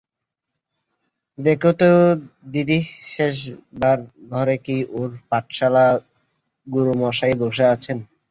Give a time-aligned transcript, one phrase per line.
[1.37, 1.89] দেখো তো
[2.53, 2.79] দিদি,
[3.11, 3.97] শোবার
[4.31, 5.95] ঘরে কি ওঁর পাঠশালার
[6.67, 7.97] গুরুমশায় বসে আছেন?